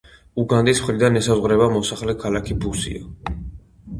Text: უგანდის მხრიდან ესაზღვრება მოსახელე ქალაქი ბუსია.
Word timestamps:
უგანდის 0.43 0.79
მხრიდან 0.85 1.19
ესაზღვრება 1.19 1.67
მოსახელე 1.75 2.15
ქალაქი 2.25 2.57
ბუსია. 2.65 3.37